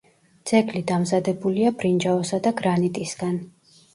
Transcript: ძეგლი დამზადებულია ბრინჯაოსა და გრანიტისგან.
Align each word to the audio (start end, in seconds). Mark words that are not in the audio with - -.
ძეგლი 0.51 0.79
დამზადებულია 0.91 1.73
ბრინჯაოსა 1.83 2.39
და 2.47 2.53
გრანიტისგან. 2.63 3.37